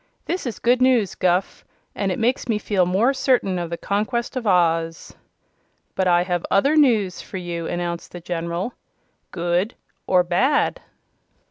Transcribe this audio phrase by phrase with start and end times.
[0.25, 1.63] "This is good news, Guph,
[1.93, 5.13] and it makes me feel more certain of the conquest of Oz."
[5.93, 8.73] "But I have other news for you," announced the General.
[9.29, 9.75] "Good
[10.07, 10.81] or bad?"